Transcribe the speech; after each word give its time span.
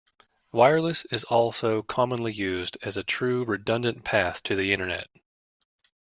Wireless 0.51 1.05
is 1.11 1.25
also 1.25 1.83
commonly 1.83 2.33
used 2.33 2.75
as 2.81 2.97
a 2.97 3.03
true 3.03 3.45
redundant 3.45 4.03
path 4.03 4.41
to 4.41 4.55
the 4.55 4.73
Internet. 4.73 5.07